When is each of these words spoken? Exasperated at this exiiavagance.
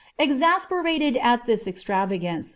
Exasperated 0.17 1.15
at 1.17 1.45
this 1.45 1.65
exiiavagance. 1.67 2.49